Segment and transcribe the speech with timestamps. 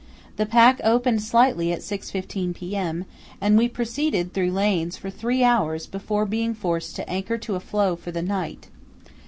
[0.37, 3.05] The pack opened slightly at 6.15 p.m.,
[3.39, 7.59] and we proceeded through lanes for three hours before being forced to anchor to a
[7.59, 8.67] floe for the night.